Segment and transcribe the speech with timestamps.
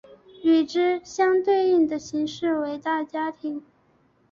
[0.43, 3.63] 与之相对应的形式为大家庭。